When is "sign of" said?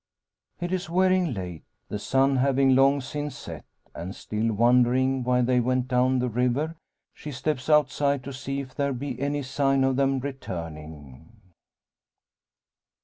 9.43-9.97